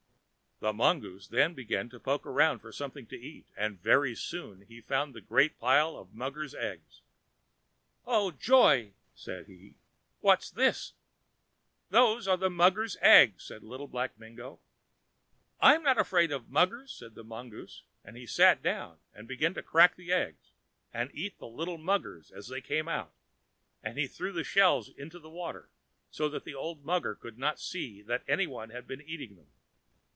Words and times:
The 0.63 0.73
mongoose 0.73 1.27
then 1.27 1.55
began 1.55 1.89
to 1.89 1.99
poke 1.99 2.23
about 2.23 2.61
for 2.61 2.71
something 2.71 3.07
to 3.07 3.19
eat, 3.19 3.47
and 3.57 3.81
very 3.81 4.13
soon 4.13 4.61
he 4.67 4.79
found 4.79 5.15
the 5.15 5.19
great 5.19 5.53
big 5.53 5.59
pile 5.59 5.97
of 5.97 6.13
muggers' 6.13 6.53
eggs. 6.53 7.01
"Oh, 8.05 8.29
joy!" 8.29 8.93
said 9.15 9.47
he, 9.47 9.73
"what's 10.19 10.51
this?" 10.51 10.93
"Those 11.89 12.27
are 12.27 12.37
muggers' 12.47 12.95
eggs," 13.01 13.43
said 13.43 13.63
Little 13.63 13.87
Black 13.87 14.19
Mingo. 14.19 14.59
"I'm 15.59 15.81
not 15.81 15.97
afraid 15.97 16.31
of 16.31 16.47
muggers!" 16.51 16.91
said 16.91 17.15
the 17.15 17.23
mongoose; 17.23 17.81
and 18.05 18.15
he 18.15 18.27
sat 18.27 18.61
down 18.61 18.99
and 19.15 19.27
began 19.27 19.55
to 19.55 19.63
crack 19.63 19.95
the 19.95 20.11
eggs, 20.11 20.51
and 20.93 21.09
eat 21.11 21.39
the 21.39 21.47
little 21.47 21.79
muggers 21.79 22.29
as 22.29 22.49
they 22.49 22.61
came 22.61 22.87
out. 22.87 23.15
And 23.81 23.97
he 23.97 24.05
threw 24.05 24.31
the 24.31 24.43
shells 24.43 24.89
into 24.89 25.17
the 25.17 25.27
water, 25.27 25.71
so 26.11 26.29
that 26.29 26.43
the 26.43 26.53
old 26.53 26.85
mugger 26.85 27.17
should 27.19 27.39
not 27.39 27.59
see 27.59 28.03
that 28.03 28.21
any 28.27 28.45
one 28.45 28.69
had 28.69 28.85
been 28.85 29.01
eating 29.01 29.35
them. 29.37 29.47